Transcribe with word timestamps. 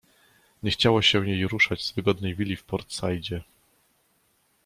Nie 0.63 0.71
chciało 0.71 1.01
się 1.01 1.29
jej 1.29 1.47
ruszać 1.47 1.83
z 1.85 1.91
wygodnej 1.91 2.35
willi 2.35 2.55
w 2.55 2.63
Port-Saidzie. 2.63 3.43